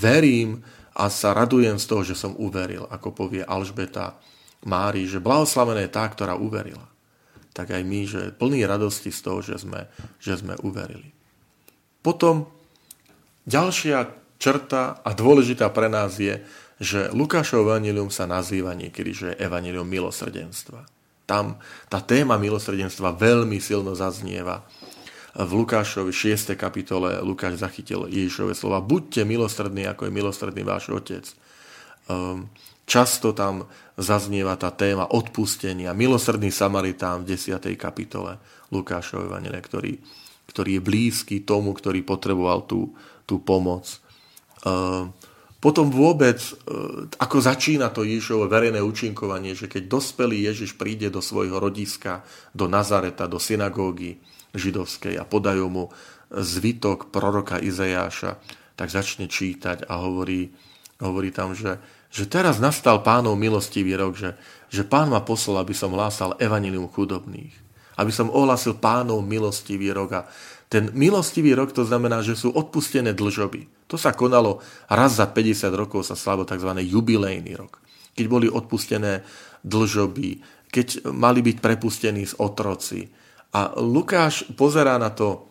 verím, 0.01 0.65
a 0.95 1.11
sa 1.11 1.35
radujem 1.35 1.75
z 1.77 1.85
toho, 1.85 2.01
že 2.07 2.15
som 2.15 2.33
uveril, 2.39 2.87
ako 2.87 3.13
povie 3.13 3.43
Alžbeta 3.45 4.15
Mári, 4.65 5.05
že 5.05 5.21
blahoslavená 5.21 5.83
je 5.85 5.91
tá, 5.93 6.07
ktorá 6.07 6.39
uverila. 6.39 6.87
Tak 7.53 7.75
aj 7.75 7.83
my, 7.85 8.01
že 8.07 8.21
plný 8.33 8.65
radosti 8.65 9.11
z 9.13 9.19
toho, 9.21 9.43
že 9.43 9.61
sme, 9.61 9.85
že 10.17 10.39
sme 10.39 10.57
uverili. 10.63 11.11
Potom 12.01 12.49
ďalšia 13.45 14.09
črta 14.41 15.05
a 15.05 15.09
dôležitá 15.13 15.69
pre 15.69 15.91
nás 15.91 16.17
je, 16.17 16.41
že 16.81 17.11
Lukášov 17.13 17.69
evanilium 17.69 18.09
sa 18.09 18.25
nazýva 18.25 18.73
niekedy, 18.73 19.11
že 19.13 19.27
je 19.35 19.39
evanilium 19.43 19.87
milosrdenstva. 19.87 20.87
Tam 21.25 21.57
tá 21.89 21.99
téma 22.01 22.37
milosrdenstva 22.37 23.17
veľmi 23.17 23.57
silno 23.57 23.97
zaznieva 23.97 24.61
v 25.35 25.51
Lukášovi 25.51 26.15
6. 26.15 26.55
kapitole 26.55 27.19
Lukáš 27.19 27.59
zachytil 27.59 28.07
Ježišove 28.07 28.55
slova 28.55 28.79
Buďte 28.79 29.27
milostrední, 29.27 29.83
ako 29.83 30.07
je 30.07 30.15
milostredný 30.15 30.63
váš 30.63 30.87
otec. 30.87 31.27
Ehm, 32.07 32.47
často 32.87 33.35
tam 33.35 33.67
zaznieva 33.99 34.55
tá 34.55 34.71
téma 34.71 35.11
odpustenia. 35.11 35.91
Milosrdný 35.91 36.55
Samaritán 36.55 37.27
v 37.27 37.35
10. 37.35 37.75
kapitole 37.75 38.39
Lukášov 38.71 39.27
Evangelia, 39.27 39.59
ktorý, 39.59 39.99
ktorý 40.47 40.79
je 40.79 40.81
blízky 40.81 41.35
tomu, 41.43 41.75
ktorý 41.75 41.99
potreboval 42.07 42.63
tú, 42.63 42.95
tú 43.27 43.43
pomoc. 43.43 43.99
Potom 45.65 45.89
vôbec, 45.89 46.37
e, 46.37 46.53
ako 47.17 47.37
začína 47.41 47.89
to 47.89 48.05
Ježišovo 48.05 48.45
verejné 48.45 48.85
účinkovanie, 48.85 49.57
že 49.57 49.65
keď 49.65 49.89
dospelý 49.89 50.45
Ježiš 50.53 50.77
príde 50.77 51.09
do 51.09 51.25
svojho 51.25 51.57
rodiska, 51.57 52.21
do 52.53 52.69
Nazareta, 52.69 53.25
do 53.25 53.41
synagógy, 53.41 54.21
židovskej 54.53 55.17
a 55.17 55.25
podajú 55.25 55.65
mu 55.65 55.89
zvitok 56.29 57.09
proroka 57.09 57.57
Izajáša, 57.57 58.37
tak 58.77 58.93
začne 58.93 59.25
čítať 59.25 59.89
a 59.89 60.05
hovorí, 60.05 60.53
hovorí 61.01 61.33
tam, 61.33 61.57
že, 61.57 61.81
že 62.13 62.29
teraz 62.29 62.61
nastal 62.61 63.01
pánov 63.01 63.33
milostivý 63.33 63.97
rok, 63.97 64.21
že, 64.21 64.37
že 64.69 64.85
pán 64.85 65.09
ma 65.09 65.25
poslal, 65.25 65.65
aby 65.65 65.73
som 65.73 65.97
hlásal 65.97 66.37
evanilium 66.37 66.85
chudobných. 66.93 67.65
aby 67.95 68.11
som 68.11 68.27
ohlasil 68.27 68.75
pánov 68.75 69.23
milostivý 69.23 69.95
rok. 69.95 70.09
A 70.11 70.21
ten 70.75 70.91
milostivý 70.91 71.55
rok 71.55 71.71
to 71.71 71.87
znamená, 71.87 72.19
že 72.19 72.35
sú 72.35 72.51
odpustené 72.51 73.15
dlžoby. 73.15 73.87
To 73.87 73.95
sa 73.95 74.11
konalo 74.11 74.59
raz 74.91 75.23
za 75.23 75.23
50 75.23 75.71
rokov, 75.71 76.03
sa 76.03 76.19
slavo 76.19 76.43
tzv. 76.43 76.67
jubilejný 76.83 77.55
rok. 77.55 77.79
Keď 78.11 78.25
boli 78.27 78.51
odpustené 78.51 79.23
dlžoby, 79.63 80.43
keď 80.67 81.15
mali 81.15 81.39
byť 81.39 81.63
prepustení 81.63 82.27
z 82.27 82.35
otroci. 82.43 83.07
A 83.55 83.71
Lukáš 83.79 84.51
pozerá 84.59 84.99
na 84.99 85.15
to 85.15 85.47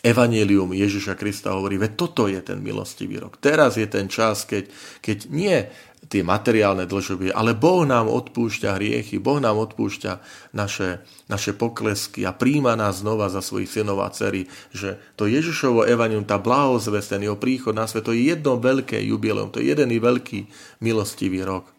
Evangelium 0.00 0.72
Ježiša 0.72 1.12
Krista 1.12 1.52
hovorí, 1.52 1.76
veď 1.76 1.92
toto 1.92 2.24
je 2.24 2.40
ten 2.40 2.64
milostivý 2.64 3.20
rok. 3.20 3.36
Teraz 3.36 3.76
je 3.76 3.84
ten 3.84 4.08
čas, 4.08 4.48
keď, 4.48 4.72
keď 5.04 5.18
nie 5.28 5.60
tie 6.12 6.20
materiálne 6.20 6.84
dlžoby, 6.84 7.32
ale 7.32 7.56
Boh 7.56 7.88
nám 7.88 8.12
odpúšťa 8.12 8.76
hriechy, 8.76 9.16
Boh 9.16 9.40
nám 9.40 9.56
odpúšťa 9.64 10.20
naše, 10.52 11.00
naše 11.32 11.56
poklesky 11.56 12.28
a 12.28 12.36
príjma 12.36 12.76
nás 12.76 13.00
znova 13.00 13.32
za 13.32 13.40
svojich 13.40 13.72
synov 13.72 14.04
a 14.04 14.12
dcery, 14.12 14.44
že 14.76 15.00
to 15.16 15.24
Ježišovo 15.24 15.88
evanium, 15.88 16.28
tá 16.28 16.36
blahozvest, 16.36 17.16
ten 17.16 17.24
jeho 17.24 17.40
príchod 17.40 17.72
na 17.72 17.88
svet, 17.88 18.04
to 18.04 18.12
je 18.12 18.28
jedno 18.28 18.60
veľké 18.60 19.00
jubileum, 19.00 19.48
to 19.48 19.64
je 19.64 19.72
jeden 19.72 19.88
veľký 19.88 20.52
milostivý 20.84 21.40
rok. 21.48 21.72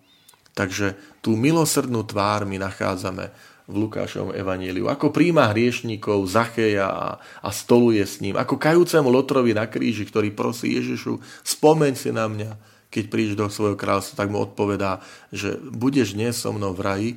Takže 0.58 0.98
tú 1.22 1.38
milosrdnú 1.38 2.02
tvár 2.06 2.50
my 2.50 2.58
nachádzame 2.58 3.30
v 3.64 3.76
Lukášovom 3.88 4.36
evaníliu. 4.36 4.92
Ako 4.92 5.10
príjma 5.10 5.50
hriešníkov, 5.54 6.28
Zacheja 6.28 6.90
a, 6.90 7.08
a 7.18 7.50
stoluje 7.50 8.04
s 8.04 8.20
ním. 8.20 8.36
Ako 8.36 8.60
kajúcemu 8.60 9.08
Lotrovi 9.08 9.56
na 9.56 9.72
kríži, 9.72 10.04
ktorý 10.04 10.36
prosí 10.36 10.76
Ježišu, 10.76 11.18
spomeň 11.48 11.94
si 11.96 12.12
na 12.12 12.28
mňa, 12.28 12.73
keď 12.94 13.06
prídeš 13.10 13.34
do 13.34 13.50
svojho 13.50 13.74
kráľstva, 13.74 14.22
tak 14.22 14.30
mu 14.30 14.46
odpovedá, 14.46 15.02
že 15.34 15.58
budeš 15.58 16.14
dnes 16.14 16.38
so 16.38 16.54
mnou 16.54 16.78
v 16.78 16.86
raji, 16.86 17.12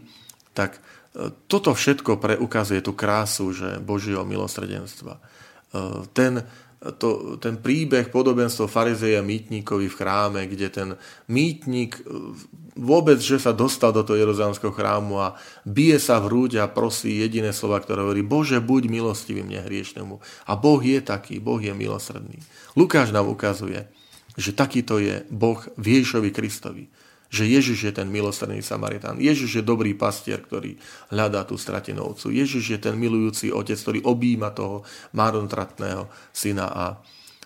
tak 0.57 0.81
e, 0.81 1.29
toto 1.45 1.77
všetko 1.77 2.17
preukazuje 2.17 2.81
tú 2.81 2.97
krásu, 2.97 3.53
že 3.53 3.77
Božieho 3.85 4.25
milosrdenstva. 4.25 5.21
E, 5.21 5.23
ten, 6.17 6.49
to, 6.97 7.37
ten 7.37 7.61
príbeh, 7.61 8.09
podobenstvo 8.09 8.65
farizeja 8.65 9.21
mýtníkovi 9.21 9.85
v 9.93 9.99
chráme, 10.01 10.41
kde 10.49 10.69
ten 10.73 10.89
mýtnik 11.29 12.01
e, 12.01 12.03
vôbec, 12.73 13.21
že 13.21 13.37
sa 13.37 13.53
dostal 13.53 13.93
do 13.93 14.01
toho 14.01 14.17
Jeruzalemského 14.17 14.73
chrámu 14.73 15.21
a 15.21 15.37
bije 15.69 16.01
sa 16.01 16.25
v 16.25 16.33
hrúď 16.33 16.65
a 16.65 16.73
prosí 16.73 17.21
jediné 17.21 17.53
slova, 17.53 17.85
ktoré 17.85 18.01
hovorí 18.01 18.25
Bože, 18.25 18.65
buď 18.65 18.89
milostivý 18.89 19.45
mne. 19.45 19.61
A 20.49 20.53
Boh 20.57 20.81
je 20.81 21.05
taký, 21.05 21.37
Boh 21.37 21.61
je 21.61 21.77
milosrdný. 21.77 22.41
Lukáš 22.77 23.13
nám 23.13 23.29
ukazuje, 23.29 23.89
že 24.37 24.53
takýto 24.53 25.01
je 25.01 25.25
Boh 25.33 25.59
v 25.81 25.85
Ježišovi 25.99 26.31
Kristovi. 26.31 26.85
Že 27.27 27.59
Ježiš 27.59 27.79
je 27.91 27.93
ten 27.93 28.07
milosrdný 28.07 28.63
Samaritán. 28.63 29.19
Ježiš 29.19 29.61
je 29.61 29.65
dobrý 29.67 29.99
pastier, 29.99 30.39
ktorý 30.39 30.79
hľadá 31.11 31.43
tú 31.43 31.59
stratenú 31.59 32.15
ovcu. 32.15 32.31
Ježiš 32.31 32.77
je 32.77 32.79
ten 32.79 32.95
milujúci 32.95 33.51
otec, 33.51 33.75
ktorý 33.75 34.07
objíma 34.07 34.55
toho 34.55 34.87
marnotratného 35.11 36.07
syna. 36.31 36.71
A 36.71 36.85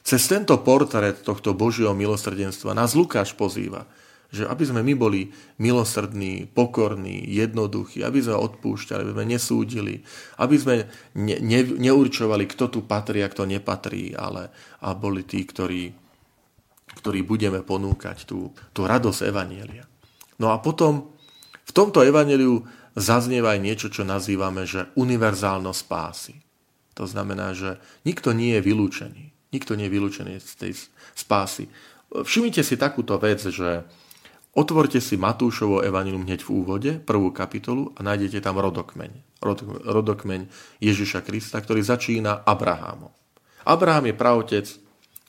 cez 0.04 0.20
tento 0.28 0.52
portrét 0.60 1.24
tohto 1.24 1.56
Božieho 1.56 1.96
milosrdenstva 1.96 2.76
nás 2.76 2.92
Lukáš 2.92 3.32
pozýva, 3.32 3.88
že 4.30 4.46
aby 4.46 4.62
sme 4.62 4.84
my 4.86 4.94
boli 4.94 5.20
milosrdní, 5.58 6.54
pokorní, 6.54 7.26
jednoduchí, 7.26 8.06
aby 8.06 8.22
sme 8.22 8.38
odpúšťali, 8.38 9.00
aby 9.02 9.14
sme 9.16 9.26
nesúdili, 9.26 9.94
aby 10.38 10.56
sme 10.60 10.74
ne, 11.18 11.36
ne, 11.42 11.60
neurčovali, 11.66 12.46
kto 12.46 12.70
tu 12.70 12.80
patrí 12.86 13.26
a 13.26 13.32
kto 13.32 13.48
nepatrí, 13.48 14.14
ale 14.14 14.54
a 14.86 14.94
boli 14.94 15.26
tí, 15.26 15.42
ktorí 15.42 15.99
ktorý 16.98 17.22
budeme 17.22 17.62
ponúkať 17.62 18.26
tú, 18.26 18.50
tú 18.74 18.86
radosť 18.88 19.30
Evanielia. 19.30 19.86
No 20.40 20.50
a 20.50 20.58
potom 20.58 21.14
v 21.68 21.72
tomto 21.76 22.02
Evanieliu 22.02 22.66
zaznieva 22.98 23.54
aj 23.54 23.60
niečo, 23.62 23.88
čo 23.92 24.02
nazývame, 24.02 24.66
že 24.66 24.90
univerzálnosť 24.98 25.78
spásy. 25.78 26.34
To 26.98 27.06
znamená, 27.06 27.54
že 27.54 27.78
nikto 28.02 28.34
nie 28.34 28.58
je 28.58 28.64
vylúčený. 28.64 29.24
Nikto 29.54 29.78
nie 29.78 29.86
je 29.86 29.94
vylúčený 29.94 30.34
z 30.42 30.52
tej 30.58 30.72
spásy. 31.14 31.70
Všimnite 32.10 32.66
si 32.66 32.74
takúto 32.74 33.14
vec, 33.22 33.38
že 33.38 33.86
otvorte 34.50 34.98
si 34.98 35.14
Matúšovo 35.14 35.86
evanilium 35.86 36.26
hneď 36.26 36.42
v 36.42 36.50
úvode, 36.50 36.90
prvú 36.98 37.30
kapitolu 37.30 37.94
a 37.94 38.02
nájdete 38.02 38.42
tam 38.42 38.58
rodokmeň. 38.58 39.38
Rodokmeň 39.86 40.40
Ježiša 40.82 41.22
Krista, 41.22 41.62
ktorý 41.62 41.86
začína 41.86 42.42
Abrahamom. 42.42 43.14
Abraham 43.62 44.10
je 44.10 44.14
pravotec 44.18 44.66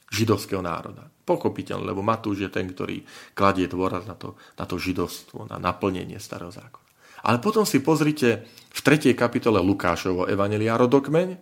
židovského 0.09 0.65
národa. 0.65 1.10
Pochopiteľne, 1.21 1.93
lebo 1.93 2.01
Matúš 2.01 2.43
je 2.43 2.49
ten, 2.49 2.65
ktorý 2.65 3.05
kladie 3.37 3.69
dôraz 3.69 4.09
na 4.09 4.17
to, 4.17 4.33
na 4.57 4.65
to 4.65 4.81
židovstvo, 4.81 5.45
na 5.45 5.61
naplnenie 5.61 6.17
starého 6.17 6.49
zákona. 6.49 6.87
Ale 7.21 7.37
potom 7.37 7.61
si 7.61 7.85
pozrite 7.85 8.49
v 8.73 8.79
3. 8.81 9.13
kapitole 9.13 9.61
Lukášovo 9.61 10.25
Evanelia 10.25 10.73
rodokmeň 10.73 11.37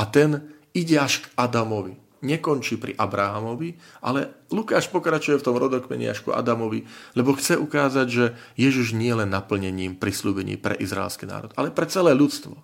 a 0.00 0.02
ten 0.08 0.40
ide 0.72 0.96
až 0.96 1.20
k 1.20 1.26
Adamovi. 1.36 2.00
Nekončí 2.22 2.78
pri 2.78 2.94
Abrahamovi, 2.94 3.74
ale 3.98 4.46
Lukáš 4.54 4.86
pokračuje 4.88 5.42
v 5.42 5.46
tom 5.46 5.58
rodokmeni 5.58 6.06
až 6.06 6.22
ku 6.22 6.30
Adamovi, 6.30 6.86
lebo 7.18 7.34
chce 7.34 7.58
ukázať, 7.58 8.06
že 8.06 8.24
Ježiš 8.54 8.94
nie 8.94 9.10
len 9.10 9.26
naplnením 9.26 9.98
prislúbení 9.98 10.54
pre 10.54 10.78
izraelský 10.78 11.26
národ, 11.26 11.50
ale 11.58 11.74
pre 11.74 11.90
celé 11.90 12.14
ľudstvo. 12.14 12.54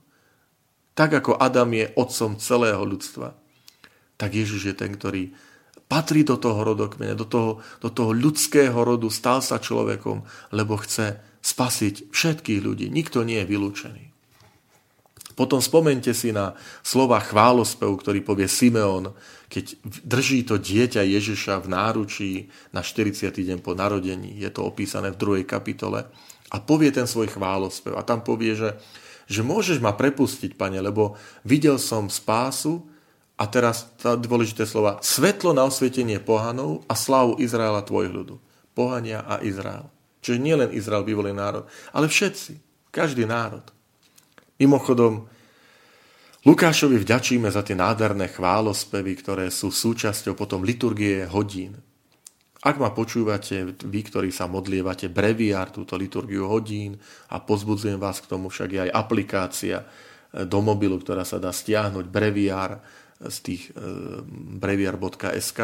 Tak 0.95 1.11
ako 1.11 1.43
Adam 1.43 1.75
je 1.75 1.91
otcom 1.99 2.39
celého 2.39 2.81
ľudstva, 2.87 3.35
tak 4.15 4.31
Ježiš 4.35 4.63
je 4.73 4.75
ten, 4.79 4.95
ktorý 4.95 5.35
patrí 5.89 6.23
do 6.23 6.37
toho 6.37 6.61
rodokmene, 6.63 7.17
do 7.17 7.25
toho, 7.25 7.65
do 7.81 7.89
toho 7.89 8.13
ľudského 8.13 8.77
rodu, 8.77 9.09
stal 9.09 9.41
sa 9.41 9.57
človekom, 9.57 10.23
lebo 10.53 10.77
chce 10.77 11.17
spasiť 11.41 12.13
všetkých 12.13 12.61
ľudí. 12.61 12.87
Nikto 12.93 13.25
nie 13.25 13.41
je 13.41 13.49
vylúčený. 13.49 14.05
Potom 15.39 15.63
spomente 15.63 16.11
si 16.19 16.35
na 16.35 16.59
slova 16.83 17.23
chválospevu, 17.23 17.95
ktorý 17.95 18.27
povie 18.27 18.51
Simeon, 18.51 19.15
keď 19.47 19.79
drží 20.03 20.43
to 20.43 20.59
dieťa 20.59 21.07
Ježiša 21.07 21.63
v 21.63 21.71
náručí 21.71 22.33
na 22.75 22.83
40. 22.83 23.31
deň 23.31 23.59
po 23.63 23.79
narodení. 23.79 24.35
Je 24.35 24.51
to 24.51 24.67
opísané 24.67 25.15
v 25.15 25.21
druhej 25.23 25.45
kapitole. 25.47 26.11
A 26.51 26.57
povie 26.59 26.91
ten 26.91 27.07
svoj 27.07 27.31
chválospev. 27.31 27.95
A 27.95 28.03
tam 28.03 28.27
povie, 28.27 28.59
že, 28.59 28.83
že 29.31 29.47
môžeš 29.47 29.79
ma 29.79 29.95
prepustiť, 29.95 30.59
pane, 30.59 30.83
lebo 30.83 31.15
videl 31.47 31.79
som 31.79 32.11
spásu, 32.11 32.83
a 33.39 33.45
teraz 33.47 33.87
tá 34.03 34.19
dôležité 34.19 34.67
slova. 34.67 34.99
Svetlo 34.99 35.55
na 35.55 35.63
osvietenie 35.63 36.19
pohanov 36.19 36.83
a 36.91 36.99
slavu 36.99 37.39
Izraela 37.39 37.87
tvojho 37.87 38.11
ľudu. 38.11 38.35
Pohania 38.75 39.23
a 39.23 39.39
Izrael. 39.47 39.87
Čiže 40.19 40.43
nie 40.43 40.59
len 40.59 40.75
Izrael 40.75 41.07
vyvolený 41.07 41.39
národ, 41.39 41.65
ale 41.95 42.11
všetci. 42.11 42.59
Každý 42.91 43.31
národ. 43.31 43.63
Mimochodom, 44.59 45.31
Lukášovi 46.43 46.99
vďačíme 46.99 47.47
za 47.47 47.63
tie 47.63 47.79
nádherné 47.79 48.27
chválospevy, 48.35 49.13
ktoré 49.23 49.47
sú 49.55 49.71
súčasťou 49.71 50.35
potom 50.35 50.67
liturgie 50.67 51.23
hodín. 51.31 51.79
Ak 52.59 52.75
ma 52.83 52.91
počúvate, 52.91 53.79
vy, 53.87 54.01
ktorí 54.03 54.35
sa 54.35 54.51
modlievate 54.51 55.07
breviár, 55.07 55.71
túto 55.71 55.95
liturgiu 55.95 56.51
hodín 56.51 56.99
a 57.31 57.39
pozbudzujem 57.39 58.03
vás 58.03 58.19
k 58.19 58.27
tomu 58.27 58.51
však 58.51 58.69
je 58.75 58.81
aj 58.91 58.91
aplikácia 58.91 59.87
do 60.35 60.59
mobilu, 60.59 60.99
ktorá 60.99 61.23
sa 61.23 61.39
dá 61.39 61.55
stiahnuť, 61.55 62.11
breviár, 62.11 62.83
z 63.19 63.37
tých 63.43 63.63
e, 63.75 63.83
breviar.sk, 64.59 65.61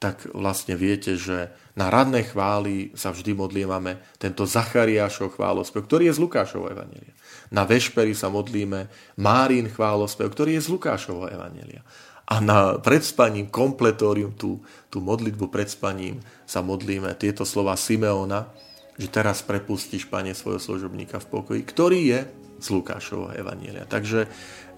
tak 0.00 0.24
vlastne 0.32 0.80
viete, 0.80 1.20
že 1.20 1.52
na 1.76 1.92
radné 1.92 2.24
chvály 2.24 2.96
sa 2.96 3.12
vždy 3.12 3.36
modlívame 3.36 4.00
tento 4.16 4.48
Zachariášov 4.48 5.36
chválospev, 5.36 5.84
ktorý 5.84 6.08
je 6.08 6.16
z 6.16 6.22
Lukášovho 6.24 6.72
Evanelia. 6.72 7.12
Na 7.52 7.68
Vešpery 7.68 8.16
sa 8.16 8.32
modlíme 8.32 8.88
Márin 9.20 9.68
chválospev, 9.68 10.32
ktorý 10.32 10.56
je 10.56 10.64
z 10.64 10.72
Lukášovho 10.72 11.28
Evanelia. 11.28 11.84
A 12.24 12.40
na 12.40 12.80
predspaním, 12.80 13.52
kompletórium, 13.52 14.32
tú, 14.32 14.64
tú 14.88 15.04
modlitbu 15.04 15.52
predspaním 15.52 16.24
sa 16.48 16.64
modlíme 16.64 17.12
tieto 17.20 17.44
slova 17.44 17.76
Simeona, 17.76 18.48
že 18.96 19.08
teraz 19.12 19.44
prepustíš, 19.44 20.08
Pane, 20.08 20.32
svojho 20.32 20.62
služobníka 20.62 21.20
v 21.20 21.28
pokoji, 21.28 21.60
ktorý 21.60 22.00
je 22.08 22.20
z 22.60 22.66
Lukášovho 22.70 23.32
Evanielia. 23.32 23.88
Takže 23.88 24.28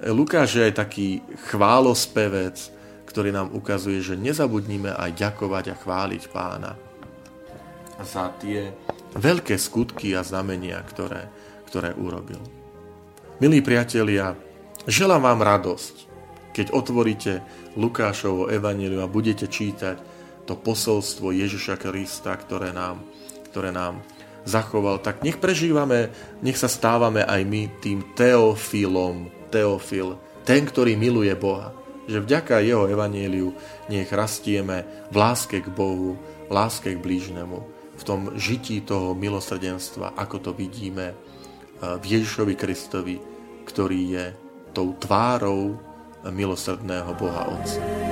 Lukáš 0.09 0.57
je 0.57 0.63
aj 0.71 0.75
taký 0.79 1.21
chválospevec, 1.51 2.57
ktorý 3.07 3.35
nám 3.35 3.53
ukazuje, 3.53 4.01
že 4.01 4.17
nezabudnime 4.17 4.95
aj 4.95 5.11
ďakovať 5.19 5.65
a 5.75 5.79
chváliť 5.79 6.23
pána 6.33 6.73
za 8.03 8.33
tie 8.41 8.73
veľké 9.15 9.55
skutky 9.61 10.17
a 10.17 10.25
znamenia, 10.25 10.81
ktoré, 10.83 11.29
ktoré 11.69 11.93
urobil. 11.95 12.41
Milí 13.39 13.61
priatelia, 13.61 14.35
želám 14.89 15.29
vám 15.29 15.41
radosť, 15.45 15.95
keď 16.57 16.67
otvoríte 16.73 17.43
Lukášovo 17.77 18.49
evanílium 18.49 19.05
a 19.05 19.11
budete 19.11 19.47
čítať 19.47 19.99
to 20.49 20.59
posolstvo 20.59 21.31
Ježiša 21.31 21.79
Krista, 21.79 22.35
ktoré 22.35 22.75
nám, 22.75 23.03
ktoré 23.53 23.71
nám 23.71 24.03
zachoval, 24.45 24.99
tak 24.99 25.23
nech 25.23 25.39
prežívame, 25.39 26.11
nech 26.43 26.59
sa 26.59 26.67
stávame 26.67 27.23
aj 27.23 27.43
my 27.47 27.63
tým 27.83 28.03
teofilom, 28.15 29.43
Teofil, 29.53 30.17
ten, 30.49 30.65
ktorý 30.65 30.97
miluje 30.97 31.29
Boha. 31.37 31.77
Že 32.09 32.25
vďaka 32.25 32.65
jeho 32.65 32.89
evaníliu 32.89 33.53
nech 33.93 34.09
rastieme 34.09 34.89
v 35.13 35.17
láske 35.21 35.61
k 35.61 35.69
Bohu, 35.69 36.17
v 36.49 36.51
láske 36.51 36.97
k 36.97 36.99
blížnemu, 36.99 37.61
v 37.95 38.03
tom 38.03 38.33
žití 38.41 38.81
toho 38.81 39.13
milosrdenstva, 39.13 40.17
ako 40.17 40.37
to 40.41 40.51
vidíme 40.57 41.13
eh, 41.13 41.17
v 42.01 42.05
Ježišovi 42.17 42.55
Kristovi, 42.57 43.21
ktorý 43.69 44.01
je 44.09 44.27
tou 44.73 44.97
tvárou 44.97 45.77
milosrdného 46.25 47.13
Boha 47.19 47.53
Otca. 47.53 48.12